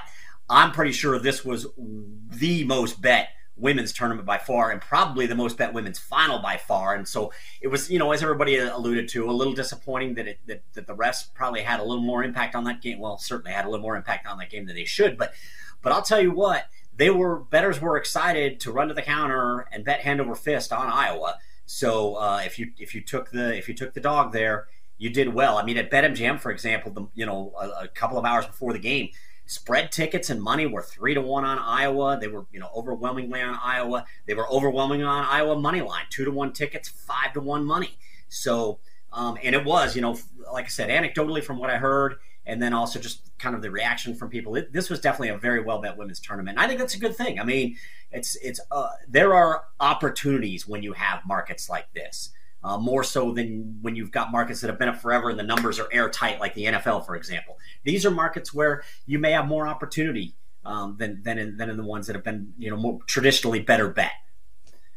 I'm 0.49 0.71
pretty 0.71 0.91
sure 0.91 1.19
this 1.19 1.45
was 1.45 1.67
the 1.77 2.63
most 2.65 3.01
bet 3.01 3.29
women's 3.55 3.93
tournament 3.93 4.25
by 4.25 4.37
far 4.37 4.71
and 4.71 4.81
probably 4.81 5.27
the 5.27 5.35
most 5.35 5.57
bet 5.57 5.73
women's 5.73 5.99
final 5.99 6.39
by 6.39 6.57
far. 6.57 6.95
And 6.95 7.07
so 7.07 7.31
it 7.61 7.67
was, 7.67 7.91
you 7.91 7.99
know, 7.99 8.11
as 8.11 8.23
everybody 8.23 8.57
alluded 8.57 9.07
to, 9.09 9.29
a 9.29 9.31
little 9.31 9.53
disappointing 9.53 10.15
that 10.15 10.27
it, 10.27 10.39
that, 10.47 10.63
that 10.73 10.87
the 10.87 10.95
refs 10.95 11.31
probably 11.33 11.61
had 11.61 11.79
a 11.79 11.83
little 11.83 12.03
more 12.03 12.23
impact 12.23 12.55
on 12.55 12.63
that 12.63 12.81
game. 12.81 12.99
Well, 12.99 13.17
certainly 13.17 13.51
had 13.51 13.65
a 13.65 13.69
little 13.69 13.83
more 13.83 13.95
impact 13.95 14.27
on 14.27 14.39
that 14.39 14.49
game 14.49 14.65
than 14.65 14.75
they 14.75 14.85
should. 14.85 15.17
But 15.17 15.33
but 15.81 15.93
I'll 15.93 16.01
tell 16.01 16.21
you 16.21 16.31
what, 16.31 16.65
they 16.95 17.09
were 17.09 17.39
betters 17.39 17.79
were 17.81 17.97
excited 17.97 18.59
to 18.61 18.71
run 18.71 18.87
to 18.87 18.93
the 18.93 19.01
counter 19.01 19.67
and 19.71 19.83
bet 19.85 20.01
hand 20.01 20.21
over 20.21 20.35
fist 20.35 20.71
on 20.71 20.87
Iowa. 20.87 21.37
So 21.65 22.15
uh, 22.15 22.41
if 22.45 22.59
you 22.59 22.71
if 22.77 22.93
you 22.93 23.01
took 23.01 23.31
the 23.31 23.55
if 23.55 23.67
you 23.67 23.73
took 23.73 23.93
the 23.93 24.01
dog 24.01 24.33
there, 24.33 24.67
you 24.97 25.09
did 25.09 25.33
well. 25.33 25.57
I 25.57 25.63
mean, 25.63 25.77
at 25.77 25.89
BetMGM, 25.89 26.39
for 26.39 26.51
example, 26.51 26.91
the, 26.91 27.07
you 27.13 27.25
know, 27.25 27.53
a, 27.59 27.83
a 27.83 27.87
couple 27.87 28.17
of 28.17 28.25
hours 28.25 28.45
before 28.45 28.73
the 28.73 28.79
game, 28.79 29.09
Spread 29.51 29.91
tickets 29.91 30.29
and 30.29 30.41
money 30.41 30.65
were 30.65 30.81
three 30.81 31.13
to 31.13 31.19
one 31.19 31.43
on 31.43 31.59
Iowa. 31.59 32.17
They 32.17 32.29
were, 32.29 32.45
you 32.53 32.59
know, 32.61 32.69
overwhelmingly 32.73 33.41
on 33.41 33.59
Iowa. 33.61 34.05
They 34.25 34.33
were 34.33 34.49
overwhelmingly 34.49 35.03
on 35.03 35.25
Iowa 35.25 35.59
money 35.59 35.81
line. 35.81 36.05
Two 36.09 36.23
to 36.23 36.31
one 36.31 36.53
tickets, 36.53 36.87
five 36.87 37.33
to 37.33 37.41
one 37.41 37.65
money. 37.65 37.97
So, 38.29 38.79
um, 39.11 39.37
and 39.43 39.53
it 39.53 39.65
was, 39.65 39.93
you 39.93 40.01
know, 40.01 40.17
like 40.53 40.63
I 40.63 40.67
said, 40.69 40.89
anecdotally 40.89 41.43
from 41.43 41.57
what 41.57 41.69
I 41.69 41.75
heard, 41.75 42.15
and 42.45 42.61
then 42.61 42.73
also 42.73 42.99
just 42.99 43.31
kind 43.37 43.55
of 43.55 43.61
the 43.61 43.71
reaction 43.71 44.15
from 44.15 44.29
people. 44.29 44.55
It, 44.55 44.73
this 44.73 44.89
was 44.89 44.99
definitely 44.99 45.29
a 45.29 45.37
very 45.37 45.61
well 45.61 45.79
bet 45.81 45.97
women's 45.97 46.19
tournament. 46.19 46.57
And 46.57 46.65
I 46.65 46.67
think 46.67 46.79
that's 46.79 46.95
a 46.95 46.99
good 46.99 47.15
thing. 47.15 47.39
I 47.39 47.43
mean, 47.43 47.77
it's 48.11 48.35
it's 48.37 48.59
uh, 48.71 48.89
there 49.07 49.33
are 49.33 49.63
opportunities 49.79 50.67
when 50.67 50.83
you 50.83 50.93
have 50.93 51.21
markets 51.25 51.69
like 51.69 51.91
this 51.93 52.31
uh, 52.63 52.77
more 52.77 53.03
so 53.03 53.31
than 53.31 53.79
when 53.81 53.95
you've 53.95 54.11
got 54.11 54.31
markets 54.31 54.61
that 54.61 54.69
have 54.69 54.79
been 54.79 54.89
up 54.89 54.97
forever 54.97 55.29
and 55.29 55.39
the 55.39 55.43
numbers 55.43 55.79
are 55.79 55.87
airtight, 55.91 56.39
like 56.39 56.53
the 56.53 56.65
NFL, 56.65 57.05
for 57.05 57.15
example. 57.15 57.57
These 57.83 58.05
are 58.05 58.11
markets 58.11 58.53
where 58.53 58.83
you 59.05 59.19
may 59.19 59.31
have 59.31 59.47
more 59.47 59.67
opportunity 59.67 60.35
um, 60.65 60.95
than 60.99 61.21
than 61.23 61.37
in, 61.37 61.57
than 61.57 61.69
in 61.69 61.77
the 61.77 61.83
ones 61.83 62.07
that 62.07 62.15
have 62.15 62.23
been 62.23 62.53
you 62.57 62.69
know 62.69 62.77
more 62.77 62.99
traditionally 63.07 63.59
better 63.59 63.89
bet. 63.89 64.11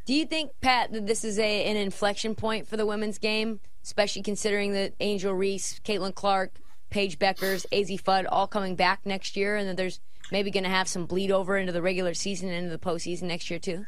Do 0.07 0.13
you 0.13 0.27
think, 0.27 0.51
Pat, 0.61 0.93
that 0.93 1.07
this 1.07 1.25
is 1.25 1.39
a 1.39 1.65
an 1.65 1.77
inflection 1.77 2.35
point 2.35 2.69
for 2.69 2.77
the 2.77 2.85
women's 2.85 3.19
game, 3.19 3.61
especially 3.83 4.23
considering 4.23 4.73
that 4.73 4.93
Angel 5.01 5.33
Reese, 5.33 5.81
Caitlin 5.81 6.15
Clark, 6.15 6.59
Paige 6.95 7.19
Bueckers, 7.19 7.67
Azzi 7.73 8.01
Fudd 8.01 8.27
all 8.31 8.47
coming 8.47 8.77
back 8.77 9.01
next 9.05 9.37
year, 9.37 9.57
and 9.57 9.69
that 9.69 9.77
there's 9.77 9.99
maybe 10.31 10.53
going 10.53 10.63
to 10.63 10.71
have 10.71 10.87
some 10.87 11.07
bleed 11.07 11.33
over 11.33 11.59
into 11.59 11.73
the 11.73 11.83
regular 11.83 12.15
season 12.15 12.49
and 12.49 12.59
into 12.59 12.71
the 12.71 12.79
postseason 12.79 13.23
next 13.23 13.51
year 13.51 13.59
too? 13.59 13.85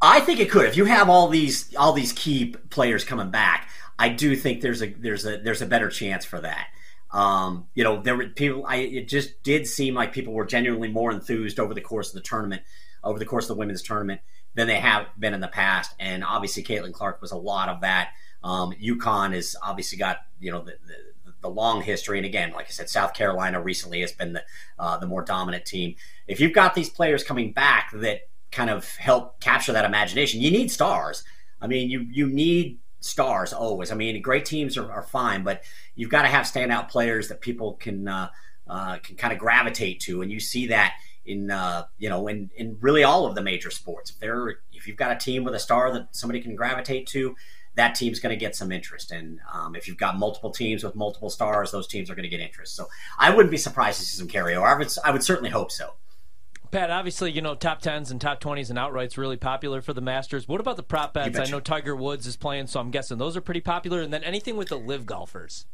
I 0.00 0.20
think 0.20 0.40
it 0.40 0.50
could. 0.50 0.64
If 0.64 0.78
you 0.78 0.86
have 0.86 1.10
all 1.10 1.28
these 1.28 1.74
all 1.76 1.92
these 1.92 2.14
key 2.14 2.54
players 2.70 3.04
coming 3.04 3.30
back, 3.30 3.68
I 3.98 4.08
do 4.08 4.34
think 4.34 4.62
there's 4.62 4.82
a 4.82 4.86
there's 4.86 5.26
a 5.26 5.36
there's 5.36 5.60
a 5.60 5.66
better 5.66 5.90
chance 5.90 6.24
for 6.24 6.40
that. 6.40 6.68
Um, 7.10 7.66
you 7.74 7.84
know, 7.84 8.00
there 8.00 8.16
were 8.16 8.28
people. 8.28 8.64
I 8.66 8.76
it 8.76 9.08
just 9.08 9.42
did 9.42 9.66
seem 9.66 9.94
like 9.94 10.14
people 10.14 10.32
were 10.32 10.46
genuinely 10.46 10.88
more 10.88 11.12
enthused 11.12 11.60
over 11.60 11.74
the 11.74 11.82
course 11.82 12.08
of 12.08 12.14
the 12.14 12.22
tournament, 12.22 12.62
over 13.04 13.18
the 13.18 13.26
course 13.26 13.44
of 13.44 13.56
the 13.56 13.60
women's 13.60 13.82
tournament 13.82 14.22
than 14.54 14.66
they 14.66 14.80
have 14.80 15.06
been 15.18 15.34
in 15.34 15.40
the 15.40 15.48
past. 15.48 15.94
And 16.00 16.24
obviously, 16.24 16.62
Caitlin 16.62 16.94
Clark 16.94 17.20
was 17.20 17.32
a 17.32 17.36
lot 17.36 17.68
of 17.68 17.82
that. 17.82 18.12
Um, 18.42 18.72
UConn 18.72 19.34
has 19.34 19.54
obviously 19.62 19.98
got 19.98 20.20
you 20.40 20.50
know 20.50 20.62
the, 20.62 20.76
the, 20.86 20.96
the 21.40 21.50
long 21.50 21.82
history, 21.82 22.18
and 22.18 22.26
again, 22.26 22.52
like 22.52 22.66
I 22.66 22.70
said, 22.70 22.88
South 22.88 23.14
Carolina 23.14 23.60
recently 23.60 24.00
has 24.00 24.12
been 24.12 24.34
the 24.34 24.44
uh, 24.78 24.98
the 24.98 25.06
more 25.06 25.22
dominant 25.22 25.64
team. 25.64 25.96
If 26.26 26.40
you've 26.40 26.52
got 26.52 26.74
these 26.74 26.90
players 26.90 27.24
coming 27.24 27.52
back 27.52 27.90
that 27.94 28.22
kind 28.50 28.70
of 28.70 28.96
help 28.96 29.40
capture 29.40 29.72
that 29.72 29.84
imagination. 29.84 30.40
You 30.40 30.50
need 30.50 30.70
stars. 30.70 31.24
I 31.60 31.66
mean, 31.66 31.90
you 31.90 32.06
you 32.10 32.26
need 32.26 32.78
stars 33.00 33.52
always. 33.52 33.92
I 33.92 33.94
mean, 33.94 34.20
great 34.22 34.44
teams 34.44 34.76
are, 34.76 34.90
are 34.90 35.02
fine, 35.02 35.42
but 35.42 35.62
you've 35.94 36.10
got 36.10 36.22
to 36.22 36.28
have 36.28 36.46
standout 36.46 36.88
players 36.88 37.28
that 37.28 37.40
people 37.40 37.74
can 37.74 38.08
uh, 38.08 38.30
uh, 38.66 38.98
can 38.98 39.16
kind 39.16 39.32
of 39.32 39.38
gravitate 39.38 40.00
to, 40.00 40.22
and 40.22 40.30
you 40.32 40.40
see 40.40 40.66
that 40.68 40.94
in 41.26 41.50
uh, 41.50 41.84
you 41.98 42.08
know 42.08 42.26
in 42.28 42.50
in 42.56 42.76
really 42.80 43.04
all 43.04 43.26
of 43.26 43.34
the 43.34 43.42
major 43.42 43.70
sports. 43.70 44.10
If 44.10 44.18
they're 44.18 44.56
if 44.72 44.86
you've 44.86 44.96
got 44.96 45.12
a 45.12 45.16
team 45.16 45.44
with 45.44 45.54
a 45.54 45.58
star 45.58 45.92
that 45.92 46.08
somebody 46.14 46.40
can 46.40 46.56
gravitate 46.56 47.06
to, 47.08 47.36
that 47.76 47.94
team's 47.94 48.20
going 48.20 48.36
to 48.36 48.40
get 48.40 48.56
some 48.56 48.72
interest. 48.72 49.10
And 49.10 49.40
um, 49.52 49.76
if 49.76 49.86
you've 49.86 49.96
got 49.96 50.18
multiple 50.18 50.50
teams 50.50 50.82
with 50.82 50.94
multiple 50.94 51.30
stars, 51.30 51.70
those 51.70 51.86
teams 51.86 52.10
are 52.10 52.14
going 52.14 52.24
to 52.24 52.28
get 52.28 52.40
interest. 52.40 52.74
So 52.74 52.88
I 53.18 53.34
wouldn't 53.34 53.50
be 53.50 53.56
surprised 53.56 54.00
to 54.00 54.06
see 54.06 54.16
some 54.16 54.28
carryover. 54.28 54.66
I 54.66 54.76
would 54.76 54.92
I 55.04 55.10
would 55.10 55.22
certainly 55.22 55.50
hope 55.50 55.70
so. 55.70 55.94
Pat, 56.70 56.90
obviously, 56.90 57.32
you 57.32 57.42
know, 57.42 57.56
top 57.56 57.82
10s 57.82 58.12
and 58.12 58.20
top 58.20 58.40
20s 58.40 58.70
and 58.70 58.78
outrights 58.78 59.16
really 59.16 59.36
popular 59.36 59.82
for 59.82 59.92
the 59.92 60.00
Masters. 60.00 60.46
What 60.46 60.60
about 60.60 60.76
the 60.76 60.84
prop 60.84 61.12
bets? 61.12 61.36
I 61.36 61.46
know 61.46 61.58
Tiger 61.58 61.96
Woods 61.96 62.28
is 62.28 62.36
playing, 62.36 62.68
so 62.68 62.78
I'm 62.78 62.92
guessing 62.92 63.18
those 63.18 63.36
are 63.36 63.40
pretty 63.40 63.60
popular. 63.60 64.00
And 64.00 64.12
then 64.12 64.22
anything 64.22 64.56
with 64.56 64.68
the 64.68 64.78
live 64.78 65.04
golfers? 65.04 65.66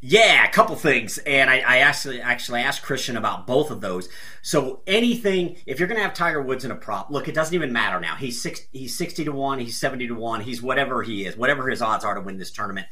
Yeah, 0.00 0.44
a 0.44 0.52
couple 0.52 0.76
things, 0.76 1.18
and 1.18 1.50
I, 1.50 1.58
I, 1.58 1.78
actually 1.78 2.20
actually 2.20 2.60
asked 2.60 2.82
Christian 2.82 3.16
about 3.16 3.48
both 3.48 3.72
of 3.72 3.80
those. 3.80 4.08
So 4.42 4.80
anything, 4.86 5.56
if 5.66 5.80
you're 5.80 5.88
going 5.88 5.98
to 5.98 6.04
have 6.04 6.14
Tiger 6.14 6.40
Woods 6.40 6.64
in 6.64 6.70
a 6.70 6.76
prop, 6.76 7.10
look, 7.10 7.26
it 7.26 7.34
doesn't 7.34 7.54
even 7.54 7.72
matter 7.72 7.98
now. 7.98 8.14
He's 8.14 8.40
six, 8.40 8.60
he's 8.70 8.96
sixty 8.96 9.24
to 9.24 9.32
one, 9.32 9.58
he's 9.58 9.76
seventy 9.76 10.06
to 10.06 10.14
one, 10.14 10.40
he's 10.40 10.62
whatever 10.62 11.02
he 11.02 11.26
is, 11.26 11.36
whatever 11.36 11.68
his 11.68 11.82
odds 11.82 12.04
are 12.04 12.14
to 12.14 12.20
win 12.20 12.38
this 12.38 12.52
tournament. 12.52 12.86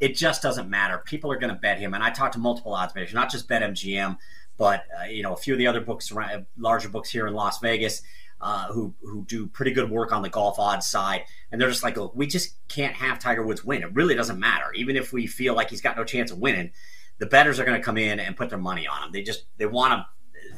It 0.00 0.16
just 0.16 0.42
doesn't 0.42 0.68
matter. 0.68 0.98
People 0.98 1.30
are 1.30 1.38
going 1.38 1.54
to 1.54 1.60
bet 1.60 1.78
him, 1.78 1.94
and 1.94 2.02
I 2.02 2.10
talked 2.10 2.32
to 2.32 2.40
multiple 2.40 2.74
odds 2.74 2.96
makers, 2.96 3.14
not 3.14 3.30
just 3.30 3.48
BetMGM 3.48 4.16
but 4.60 4.84
uh, 5.00 5.04
you 5.04 5.22
know 5.22 5.32
a 5.32 5.36
few 5.38 5.54
of 5.54 5.58
the 5.58 5.66
other 5.66 5.80
books, 5.80 6.12
larger 6.58 6.90
books 6.90 7.08
here 7.08 7.26
in 7.26 7.32
Las 7.32 7.60
Vegas, 7.60 8.02
uh, 8.40 8.72
who 8.72 8.94
who 9.02 9.24
do 9.26 9.46
pretty 9.46 9.72
good 9.72 9.90
work 9.90 10.12
on 10.12 10.22
the 10.22 10.28
golf 10.28 10.58
odds 10.58 10.86
side, 10.86 11.24
and 11.50 11.60
they're 11.60 11.68
just 11.68 11.82
like, 11.82 11.96
look, 11.96 12.14
we 12.14 12.26
just 12.26 12.56
can't 12.68 12.94
have 12.94 13.18
Tiger 13.18 13.44
Woods 13.44 13.64
win. 13.64 13.82
It 13.82 13.94
really 13.94 14.14
doesn't 14.14 14.38
matter, 14.38 14.72
even 14.74 14.96
if 14.96 15.12
we 15.12 15.26
feel 15.26 15.54
like 15.54 15.70
he's 15.70 15.82
got 15.82 15.96
no 15.96 16.04
chance 16.04 16.30
of 16.30 16.38
winning. 16.38 16.70
The 17.18 17.26
betters 17.26 17.60
are 17.60 17.64
going 17.64 17.78
to 17.78 17.84
come 17.84 17.98
in 17.98 18.18
and 18.18 18.36
put 18.36 18.48
their 18.48 18.58
money 18.58 18.86
on 18.86 19.02
him. 19.02 19.12
They 19.12 19.22
just 19.22 19.44
they 19.58 19.66
want 19.66 19.92
to. 19.92 20.06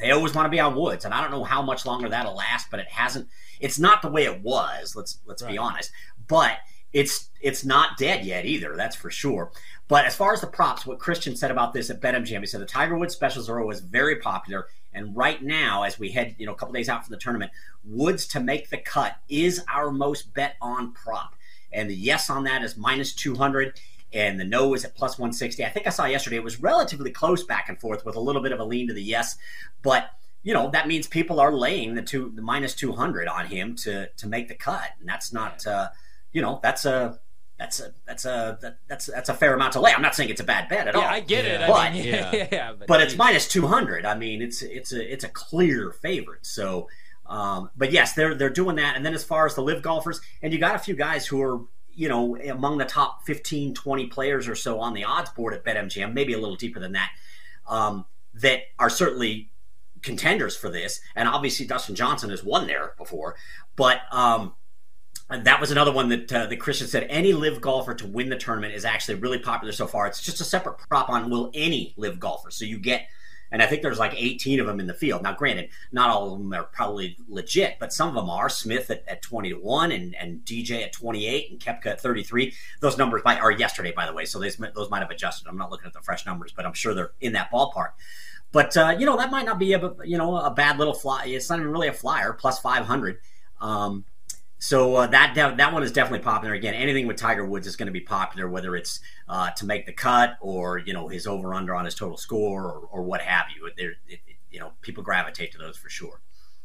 They 0.01 0.11
always 0.11 0.35
want 0.35 0.47
to 0.47 0.51
be 0.51 0.61
on 0.61 0.75
Woods, 0.77 1.05
and 1.05 1.12
I 1.12 1.21
don't 1.21 1.31
know 1.31 1.45
how 1.45 1.61
much 1.61 1.85
longer 1.85 2.09
that'll 2.09 2.37
last, 2.37 2.69
but 2.71 2.81
it 2.81 2.89
hasn't. 2.89 3.29
It's 3.61 3.79
not 3.79 4.01
the 4.01 4.11
way 4.11 4.25
it 4.25 4.43
was. 4.43 4.95
Let's 4.95 5.19
let's 5.27 5.43
right. 5.43 5.53
be 5.53 5.59
honest, 5.59 5.91
but 6.29 6.59
it's 6.92 7.30
it's 7.40 7.64
not 7.64 7.96
dead 7.99 8.25
yet 8.25 8.44
either. 8.44 8.76
That's 8.76 8.96
for 8.96 9.11
sure. 9.11 9.50
But 9.88 10.04
as 10.04 10.14
far 10.14 10.32
as 10.32 10.40
the 10.40 10.46
props, 10.46 10.87
what 10.87 10.99
Christian 10.99 11.37
said 11.37 11.50
about 11.50 11.72
this 11.72 11.90
at 11.90 12.00
BetMGM, 12.00 12.40
he 12.40 12.46
said 12.46 12.61
the 12.61 12.66
Tiger 12.66 12.96
Woods 12.96 13.14
specials 13.14 13.49
are 13.49 13.61
always 13.61 13.80
very 13.80 14.16
popular. 14.16 14.66
And 14.94 15.16
right 15.16 15.42
now, 15.42 15.82
as 15.82 15.99
we 15.99 16.11
head, 16.11 16.37
you 16.38 16.46
know, 16.46 16.52
a 16.52 16.54
couple 16.54 16.75
days 16.75 16.88
out 16.88 17.04
from 17.04 17.12
the 17.12 17.18
tournament, 17.18 17.50
Woods 17.84 18.26
to 18.28 18.40
make 18.40 18.70
the 18.70 18.78
cut 18.78 19.16
is 19.28 19.64
our 19.72 19.90
most 19.90 20.32
bet 20.34 20.56
on 20.61 20.92
prop. 20.92 21.34
And 21.72 21.90
the 21.90 21.94
yes 21.94 22.30
on 22.30 22.44
that 22.44 22.62
is 22.62 22.76
minus 22.76 23.14
200 23.14 23.80
and 24.12 24.38
the 24.38 24.44
no 24.44 24.75
is 24.75 24.84
at 24.84 24.94
plus 24.94 25.18
160. 25.18 25.64
I 25.64 25.70
think 25.70 25.87
I 25.87 25.90
saw 25.90 26.04
yesterday 26.04 26.37
it 26.37 26.44
was 26.44 26.61
relatively 26.61 27.11
close 27.11 27.44
back 27.44 27.68
and 27.68 27.80
forth 27.80 28.04
with 28.04 28.16
a 28.16 28.20
little 28.20 28.42
bit 28.42 28.52
of 28.52 28.61
a 28.61 28.64
lean 28.64 28.88
to 28.88 28.94
the 28.94 29.02
yes, 29.02 29.37
but 29.82 30.11
you 30.42 30.52
know 30.52 30.70
that 30.70 30.88
means 30.88 31.06
people 31.06 31.40
are 31.40 31.52
laying 31.52 31.94
the 31.94 32.02
two 32.02 32.32
the 32.34 32.42
minus 32.42 32.75
200 32.75 33.28
on 33.28 33.46
him 33.46 33.75
to 33.76 34.08
to 34.08 34.28
make 34.28 34.49
the 34.49 34.54
cut, 34.54 34.90
and 35.00 35.08
that's 35.08 35.32
not 35.32 35.66
uh, 35.66 35.88
you 36.33 36.43
know 36.43 36.61
that's 36.62 36.85
a 36.85 37.19
that's 37.59 37.81
a 37.81 37.95
that's 38.07 38.25
a 38.25 38.59
that, 38.62 38.79
that's 38.89 39.07
that's 39.07 39.29
a 39.29 39.35
fair 39.35 39.55
amount 39.55 39.75
to 39.75 39.81
lay. 39.81 39.93
I'm 39.93 40.03
not 40.03 40.15
saying 40.15 40.31
it's 40.31 40.41
a 40.41 40.45
bad 40.45 40.69
bet 40.69 40.89
at 40.89 40.95
yeah, 40.95 41.01
all. 41.01 41.07
I 41.07 41.21
get 41.21 41.45
it. 41.45 41.61
But- 41.61 41.73
I 41.75 41.93
mean, 41.93 42.05
Yeah. 42.07 42.31
yeah, 42.35 42.49
yeah, 42.51 42.73
but 42.89 43.01
it's 43.01 43.17
minus 43.17 43.47
200 43.49 44.05
i 44.05 44.15
mean 44.17 44.43
it's 44.43 44.62
it's 44.62 44.93
a 44.93 45.12
it's 45.12 45.25
a 45.25 45.29
clear 45.29 45.93
favorite 45.93 46.45
so 46.45 46.89
um, 47.27 47.71
but 47.77 47.93
yes 47.93 48.15
they're 48.15 48.35
they're 48.35 48.51
doing 48.51 48.77
that 48.77 48.97
and 48.97 49.07
then 49.07 49.15
as 49.15 49.23
far 49.25 49.47
as 49.47 49.55
the 49.55 49.62
live 49.62 49.81
golfers 49.83 50.21
and 50.43 50.53
you 50.53 50.59
got 50.59 50.75
a 50.75 50.79
few 50.79 50.95
guys 50.95 51.27
who 51.27 51.41
are 51.41 51.61
you 51.95 52.09
know 52.09 52.37
among 52.37 52.79
the 52.79 52.85
top 52.85 53.25
15 53.27 53.75
20 53.75 54.07
players 54.09 54.49
or 54.49 54.55
so 54.55 54.81
on 54.81 54.93
the 54.95 55.05
odds 55.05 55.31
board 55.31 55.55
at 55.55 55.65
betmgm 55.65 56.12
maybe 56.15 56.33
a 56.33 56.39
little 56.39 56.57
deeper 56.57 56.81
than 56.81 56.93
that 56.93 57.11
um, 57.69 58.05
that 58.35 58.62
are 58.79 58.91
certainly 58.91 59.51
contenders 60.03 60.57
for 60.57 60.69
this 60.69 61.01
and 61.15 61.29
obviously 61.29 61.65
dustin 61.67 61.95
johnson 61.95 62.31
has 62.31 62.43
won 62.43 62.67
there 62.67 62.95
before 62.99 63.37
but 63.77 64.01
um, 64.11 64.55
and 65.33 65.45
that 65.47 65.61
was 65.61 65.71
another 65.71 65.93
one 65.93 66.09
that 66.11 66.33
uh, 66.33 66.47
that 66.47 66.57
Christian 66.59 66.87
said. 66.87 67.07
Any 67.09 67.33
live 67.33 67.61
golfer 67.61 67.95
to 67.95 68.07
win 68.07 68.29
the 68.29 68.37
tournament 68.37 68.75
is 68.75 68.85
actually 68.85 69.17
really 69.17 69.39
popular 69.39 69.73
so 69.73 69.87
far. 69.87 70.07
It's 70.07 70.21
just 70.21 70.41
a 70.41 70.45
separate 70.45 70.79
prop 70.89 71.09
on 71.09 71.31
will 71.31 71.51
any 71.55 71.95
live 71.97 72.21
golfer. 72.21 72.51
So 72.51 72.65
you 72.65 72.79
get, 72.79 73.09
and 73.51 73.62
I 73.62 73.67
think 73.67 73.83
there's 73.83 73.99
like 73.99 74.15
18 74.15 74.61
of 74.61 74.67
them 74.67 74.79
in 74.79 74.87
the 74.87 74.95
field. 74.95 75.23
Now, 75.23 75.33
granted, 75.33 75.71
not 75.91 76.11
all 76.11 76.33
of 76.35 76.39
them 76.39 76.53
are 76.53 76.65
probably 76.65 77.17
legit, 77.29 77.79
but 77.81 77.93
some 77.93 78.09
of 78.09 78.15
them 78.15 78.29
are. 78.29 78.49
Smith 78.49 78.91
at, 78.91 79.05
at 79.09 79.23
20 79.23 79.51
to 79.51 79.57
one, 79.57 79.91
and 79.91 80.15
and 80.15 80.45
DJ 80.45 80.83
at 80.85 80.93
28, 80.93 81.51
and 81.51 81.61
Koepka 81.61 81.87
at 81.87 82.01
33. 82.01 82.53
Those 82.81 82.99
numbers 82.99 83.23
might, 83.25 83.41
are 83.41 83.51
yesterday, 83.51 83.93
by 83.93 84.07
the 84.07 84.12
way, 84.12 84.27
so 84.27 84.39
those 84.39 84.57
those 84.75 84.91
might 84.91 85.01
have 85.01 85.11
adjusted. 85.11 85.49
I'm 85.49 85.59
not 85.59 85.71
looking 85.71 85.87
at 85.87 85.95
the 85.95 86.03
fresh 86.03 86.27
numbers, 86.27 86.53
but 86.55 86.67
I'm 86.67 86.75
sure 86.75 86.95
they're 86.95 87.12
in 87.21 87.33
that 87.33 87.51
ballpark. 87.51 87.93
But 88.53 88.77
uh, 88.77 88.97
you 88.99 89.07
know 89.07 89.17
that 89.17 89.31
might 89.31 89.47
not 89.47 89.59
be 89.59 89.73
a 89.73 89.95
you 90.05 90.19
know 90.19 90.37
a 90.37 90.51
bad 90.51 90.79
little 90.79 90.95
fly. 90.95 91.25
It's 91.27 91.49
not 91.49 91.59
even 91.59 91.73
really 91.73 91.89
a 91.89 91.93
flyer. 91.95 92.35
Plus 92.35 92.59
500. 92.59 93.19
Um, 93.61 94.05
so 94.62 94.95
uh, 94.95 95.07
that 95.09 95.35
that 95.35 95.73
one 95.73 95.83
is 95.83 95.90
definitely 95.90 96.23
popular. 96.23 96.54
Again, 96.54 96.75
anything 96.75 97.09
with 97.09 97.16
Tiger 97.16 97.45
Woods 97.45 97.66
is 97.66 97.75
going 97.75 97.88
to 97.88 97.92
be 97.92 98.00
popular, 98.00 98.49
whether 98.49 98.76
it's 98.76 99.00
uh, 99.28 99.50
to 99.50 99.66
make 99.66 99.87
the 99.87 99.92
cut 99.92 100.37
or 100.40 100.78
you 100.78 100.92
know 100.92 101.09
his 101.09 101.26
over 101.26 101.52
under 101.52 101.75
on 101.75 101.85
his 101.85 101.97
total 101.97 102.16
score 102.16 102.66
or, 102.66 102.88
or 102.92 103.02
what 103.02 103.21
have 103.23 103.47
you. 103.57 103.69
There, 103.76 103.90
it, 104.07 104.21
it, 104.25 104.37
you 104.52 104.61
know, 104.61 104.71
people 104.81 105.02
gravitate 105.02 105.50
to 105.50 105.59
those 105.59 105.76
for 105.76 105.88
sure. 105.88 106.21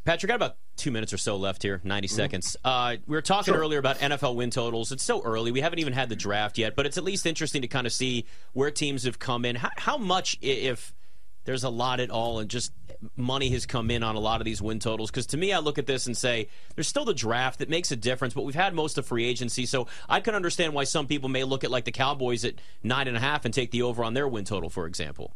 Patrick, 0.05 0.27
got 0.27 0.35
about 0.35 0.57
two 0.75 0.91
minutes 0.91 1.11
or 1.11 1.17
so 1.17 1.37
left 1.37 1.63
here, 1.63 1.81
90 1.83 2.07
seconds. 2.07 2.55
Uh, 2.63 2.97
we 3.07 3.15
were 3.15 3.21
talking 3.21 3.53
Sure. 3.53 3.59
earlier 3.59 3.79
about 3.79 3.97
NFL 3.97 4.35
win 4.35 4.51
totals. 4.51 4.91
It's 4.91 5.03
so 5.03 5.23
early. 5.23 5.51
We 5.51 5.61
haven't 5.61 5.79
even 5.79 5.93
had 5.93 6.07
the 6.07 6.15
draft 6.15 6.57
yet, 6.59 6.75
but 6.75 6.85
it's 6.85 6.97
at 6.99 7.03
least 7.03 7.25
interesting 7.25 7.63
to 7.63 7.67
kind 7.67 7.87
of 7.87 7.91
see 7.91 8.25
where 8.53 8.69
teams 8.69 9.03
have 9.03 9.17
come 9.19 9.43
in. 9.43 9.55
How, 9.55 9.71
how 9.75 9.97
much, 9.97 10.37
if 10.39 10.93
there's 11.47 11.63
a 11.63 11.69
lot 11.69 12.01
at 12.01 12.09
all, 12.09 12.39
and 12.39 12.49
just 12.49 12.73
money 13.15 13.49
has 13.51 13.65
come 13.65 13.89
in 13.89 14.03
on 14.03 14.17
a 14.17 14.19
lot 14.19 14.41
of 14.41 14.45
these 14.45 14.61
win 14.61 14.79
totals? 14.79 15.09
Because 15.09 15.27
to 15.27 15.37
me, 15.37 15.53
I 15.53 15.59
look 15.59 15.77
at 15.77 15.85
this 15.85 16.05
and 16.05 16.15
say 16.15 16.49
there's 16.75 16.89
still 16.89 17.05
the 17.05 17.13
draft 17.13 17.59
that 17.59 17.69
makes 17.69 17.89
a 17.89 17.95
difference, 17.95 18.33
but 18.33 18.43
we've 18.43 18.53
had 18.53 18.73
most 18.73 18.97
of 18.97 19.05
free 19.05 19.25
agency. 19.25 19.65
So 19.65 19.87
I 20.09 20.19
can 20.19 20.35
understand 20.35 20.73
why 20.73 20.83
some 20.83 21.07
people 21.07 21.29
may 21.29 21.45
look 21.45 21.63
at 21.63 21.71
like 21.71 21.85
the 21.85 21.93
Cowboys 21.93 22.43
at 22.43 22.55
nine 22.83 23.07
and 23.07 23.15
a 23.15 23.21
half 23.21 23.45
and 23.45 23.53
take 23.53 23.71
the 23.71 23.83
over 23.83 24.03
on 24.03 24.13
their 24.13 24.27
win 24.27 24.43
total, 24.43 24.69
for 24.69 24.87
example. 24.87 25.33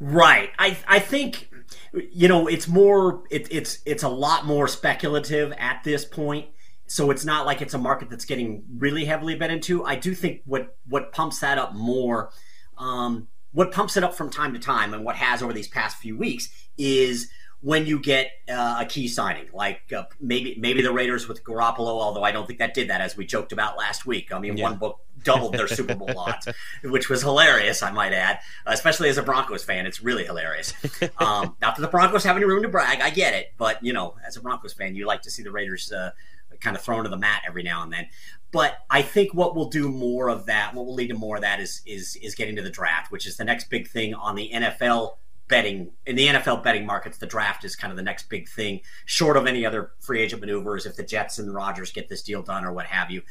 Right. 0.00 0.48
I 0.58 0.78
I 0.88 0.98
think 0.98 1.50
you 1.92 2.28
know 2.28 2.46
it's 2.46 2.66
more 2.66 3.22
it, 3.30 3.48
it's 3.50 3.80
it's 3.84 4.02
a 4.02 4.08
lot 4.08 4.46
more 4.46 4.66
speculative 4.66 5.52
at 5.58 5.84
this 5.84 6.06
point. 6.06 6.46
So 6.86 7.10
it's 7.10 7.26
not 7.26 7.44
like 7.44 7.60
it's 7.60 7.74
a 7.74 7.78
market 7.78 8.08
that's 8.08 8.24
getting 8.24 8.64
really 8.78 9.04
heavily 9.04 9.34
bet 9.34 9.50
into. 9.50 9.84
I 9.84 9.96
do 9.96 10.14
think 10.14 10.40
what 10.46 10.74
what 10.88 11.12
pumps 11.12 11.40
that 11.40 11.58
up 11.58 11.74
more, 11.74 12.30
um, 12.78 13.28
what 13.52 13.72
pumps 13.72 13.96
it 13.96 14.04
up 14.04 14.14
from 14.14 14.30
time 14.30 14.52
to 14.54 14.58
time, 14.58 14.94
and 14.94 15.04
what 15.04 15.16
has 15.16 15.42
over 15.42 15.52
these 15.52 15.68
past 15.68 15.96
few 15.98 16.16
weeks 16.16 16.48
is 16.78 17.28
when 17.62 17.84
you 17.84 17.98
get 18.00 18.30
uh, 18.48 18.78
a 18.80 18.86
key 18.86 19.06
signing, 19.06 19.46
like 19.52 19.92
uh, 19.94 20.04
maybe 20.18 20.56
maybe 20.58 20.80
the 20.82 20.92
Raiders 20.92 21.28
with 21.28 21.44
Garoppolo. 21.44 22.00
Although 22.00 22.22
I 22.24 22.32
don't 22.32 22.46
think 22.46 22.58
that 22.58 22.72
did 22.74 22.88
that, 22.88 23.00
as 23.00 23.16
we 23.16 23.26
joked 23.26 23.52
about 23.52 23.76
last 23.76 24.06
week. 24.06 24.32
I 24.32 24.38
mean, 24.38 24.56
Yeah. 24.56 24.64
one 24.64 24.76
book 24.78 25.00
doubled 25.22 25.52
their 25.52 25.68
Super 25.68 25.94
Bowl 25.94 26.18
odds, 26.18 26.48
which 26.84 27.10
was 27.10 27.20
hilarious, 27.20 27.82
I 27.82 27.90
might 27.90 28.14
add. 28.14 28.38
Especially 28.64 29.10
as 29.10 29.18
a 29.18 29.22
Broncos 29.22 29.62
fan, 29.62 29.84
it's 29.84 30.00
really 30.02 30.24
hilarious. 30.24 30.72
Um, 31.18 31.54
not 31.60 31.76
that 31.76 31.82
the 31.82 31.88
Broncos 31.88 32.24
have 32.24 32.36
any 32.36 32.46
room 32.46 32.62
to 32.62 32.68
brag, 32.70 33.02
I 33.02 33.10
get 33.10 33.34
it, 33.34 33.52
but 33.58 33.84
you 33.84 33.92
know, 33.92 34.14
as 34.26 34.38
a 34.38 34.40
Broncos 34.40 34.72
fan, 34.72 34.94
you 34.94 35.06
like 35.06 35.20
to 35.22 35.30
see 35.30 35.42
the 35.42 35.50
Raiders 35.52 35.92
uh, 35.92 36.12
kind 36.60 36.76
of 36.76 36.82
thrown 36.82 37.04
to 37.04 37.10
the 37.10 37.16
mat 37.16 37.42
every 37.46 37.62
now 37.62 37.82
and 37.82 37.92
then. 37.92 38.06
But 38.52 38.78
I 38.90 39.02
think 39.02 39.32
what 39.32 39.54
will 39.54 39.68
do 39.68 39.88
more 39.88 40.28
of 40.28 40.46
that, 40.46 40.74
what 40.74 40.86
will 40.86 40.94
lead 40.94 41.08
to 41.08 41.14
more 41.14 41.36
of 41.36 41.42
that, 41.42 41.60
is 41.60 41.82
is 41.86 42.16
is 42.16 42.34
getting 42.34 42.56
to 42.56 42.62
the 42.62 42.70
draft, 42.70 43.12
which 43.12 43.26
is 43.26 43.36
the 43.36 43.44
next 43.44 43.70
big 43.70 43.88
thing 43.88 44.14
on 44.14 44.34
the 44.34 44.50
NFL 44.52 45.16
betting 45.48 45.90
in 46.06 46.16
the 46.16 46.26
NFL 46.28 46.62
betting 46.64 46.86
markets. 46.86 47.18
The 47.18 47.26
draft 47.26 47.64
is 47.64 47.76
kind 47.76 47.90
of 47.92 47.96
the 47.96 48.02
next 48.02 48.28
big 48.28 48.48
thing, 48.48 48.80
short 49.04 49.36
of 49.36 49.46
any 49.46 49.64
other 49.64 49.92
free 50.00 50.20
agent 50.20 50.40
maneuvers. 50.40 50.86
If 50.86 50.96
the 50.96 51.04
Jets 51.04 51.38
and 51.38 51.54
Rodgers 51.54 51.92
get 51.92 52.08
this 52.08 52.22
deal 52.22 52.42
done 52.42 52.64
or 52.64 52.72
what 52.72 52.86
have 52.86 53.10
you, 53.10 53.22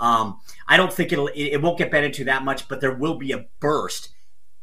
um, 0.00 0.40
I 0.66 0.76
don't 0.76 0.92
think 0.92 1.12
it'll 1.12 1.28
it, 1.28 1.52
it 1.52 1.62
won't 1.62 1.78
get 1.78 1.90
bet 1.90 2.04
into 2.04 2.24
that 2.24 2.44
much, 2.44 2.66
but 2.68 2.80
there 2.80 2.94
will 2.94 3.16
be 3.16 3.32
a 3.32 3.46
burst 3.60 4.13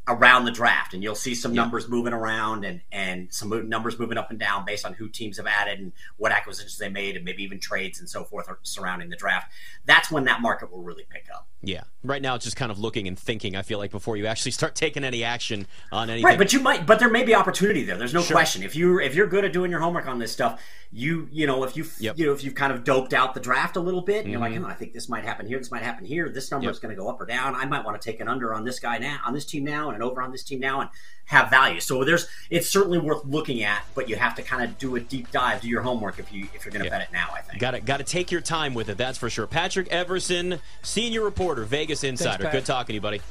around 0.08 0.46
the 0.46 0.52
draft, 0.52 0.94
and 0.94 1.04
you'll 1.04 1.14
see 1.16 1.36
some 1.36 1.54
Yeah. 1.54 1.62
numbers 1.62 1.88
moving 1.88 2.12
around 2.14 2.66
and 2.66 2.82
and 2.92 3.32
some 3.32 3.70
numbers 3.70 4.00
moving 4.00 4.18
up 4.18 4.32
and 4.32 4.40
down 4.40 4.66
based 4.66 4.86
on 4.86 4.94
who 4.94 5.08
teams 5.08 5.38
have 5.38 5.46
added 5.48 5.80
and 5.80 5.94
what 6.18 6.32
acquisitions 6.32 6.78
they 6.80 6.90
made, 6.90 7.16
and 7.16 7.24
maybe 7.24 7.44
even 7.44 7.60
trades 7.60 8.00
and 8.00 8.10
so 8.10 8.24
forth 8.24 8.50
surrounding 8.64 9.10
the 9.10 9.16
draft. 9.16 9.52
That's 9.86 10.10
when 10.12 10.26
that 10.26 10.42
market 10.42 10.72
will 10.72 10.82
really 10.84 11.06
pick 11.10 11.28
up. 11.34 11.48
Yeah. 11.64 11.82
Right 12.04 12.22
now, 12.22 12.34
it's 12.34 12.44
just 12.46 12.58
kind 12.58 12.72
of 12.72 12.80
looking 12.80 13.08
and 13.08 13.18
thinking, 13.18 13.56
I 13.56 13.62
feel 13.62 13.78
like, 13.78 13.92
before 13.92 14.18
you 14.18 14.26
actually 14.26 14.52
start 14.52 14.74
taking 14.82 15.04
any 15.04 15.24
action 15.24 15.68
on 15.92 16.10
anything. 16.10 16.26
Right, 16.26 16.38
but 16.38 16.52
you 16.52 16.60
might, 16.60 16.88
but 16.88 16.98
there 16.98 17.10
may 17.10 17.24
be 17.24 17.36
opportunity 17.36 17.84
there. 17.84 17.98
There's 17.98 18.14
no 18.14 18.24
Sure. 18.24 18.36
question. 18.36 18.64
If 18.64 18.76
you 18.76 19.00
if 19.00 19.14
you're 19.14 19.28
good 19.28 19.46
at 19.46 19.54
doing 19.54 19.70
your 19.70 19.80
homework 19.80 20.08
on 20.08 20.18
this 20.18 20.32
stuff, 20.32 20.60
you 20.92 21.30
you 21.32 21.46
know 21.48 21.64
if 21.64 21.78
you 21.78 21.86
Yep. 22.00 22.18
you 22.18 22.26
know 22.26 22.34
if 22.34 22.44
you've 22.44 22.56
kind 22.56 22.74
of 22.74 22.84
doped 22.84 23.14
out 23.14 23.34
the 23.36 23.40
draft 23.40 23.76
a 23.76 23.80
little 23.80 24.02
bit, 24.02 24.24
and 24.24 24.32
you're 24.32 24.42
like, 24.42 24.54
Mhm. 24.54 24.66
oh, 24.66 24.68
I 24.68 24.74
think 24.74 24.94
this 24.94 25.08
might 25.08 25.24
happen 25.24 25.46
here, 25.46 25.60
this 25.60 25.70
might 25.72 25.84
happen 25.84 26.04
here, 26.06 26.28
this 26.30 26.50
number 26.52 26.66
Yep. 26.66 26.72
is 26.74 26.80
going 26.80 26.96
to 26.96 27.00
go 27.00 27.08
up 27.08 27.22
or 27.22 27.26
down. 27.28 27.54
I 27.56 27.66
might 27.66 27.86
want 27.86 28.02
to 28.02 28.04
take 28.12 28.20
an 28.20 28.28
under 28.28 28.54
on 28.54 28.66
this 28.66 28.80
guy 28.80 28.98
now, 28.98 29.20
on 29.26 29.34
this 29.34 29.46
team 29.46 29.64
now, 29.64 29.91
and 29.94 30.02
an 30.04 30.10
over 30.10 30.22
on 30.22 30.32
this 30.32 30.44
team 30.44 30.60
now, 30.60 30.82
and 30.82 30.90
have 31.26 31.50
value. 31.50 31.80
So 31.80 32.04
there's 32.04 32.28
it's 32.50 32.68
certainly 32.70 32.98
worth 33.00 33.24
looking 33.26 33.64
at, 33.64 33.84
but 33.96 34.10
you 34.10 34.16
have 34.18 34.36
to 34.36 34.42
kind 34.42 34.64
of 34.64 34.78
do 34.78 34.96
a 34.96 35.00
deep 35.00 35.32
dive, 35.32 35.62
do 35.62 35.70
your 35.70 35.82
homework 35.82 36.20
if 36.20 36.32
you 36.34 36.48
if 36.54 36.66
you're 36.66 36.72
going 36.72 36.84
to 36.84 36.90
Yeah. 36.90 36.98
bet 36.98 37.02
it 37.08 37.14
now. 37.14 37.30
I 37.34 37.42
think. 37.42 37.60
Got 37.60 37.72
to 37.72 37.80
got 37.82 37.98
to 37.98 38.04
take 38.04 38.32
your 38.32 38.42
time 38.42 38.74
with 38.74 38.90
it. 38.90 38.98
That's 38.98 39.18
for 39.18 39.30
sure. 39.30 39.48
Patrick 39.48 39.88
Everson, 39.90 40.60
senior 40.82 41.22
reporter, 41.22 41.64
Vegas 41.64 42.04
Insider. 42.04 42.44
Pat. 42.44 42.52
Good 42.52 42.66
talking 42.66 42.88
to 42.88 42.96
you, 42.96 43.02
buddy. 43.02 43.18
you 43.18 43.22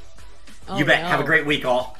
Oh, 0.69 0.85
bet. 0.85 1.01
no. 1.03 1.07
Have 1.09 1.19
a 1.19 1.23
great 1.25 1.45
week, 1.45 1.65
all. 1.65 1.97